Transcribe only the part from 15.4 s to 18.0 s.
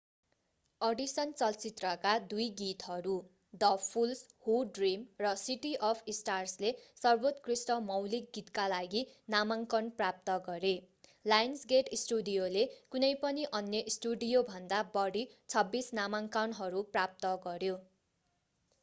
26 नामाङ्कनहरू प्राप्त गर्‍यो।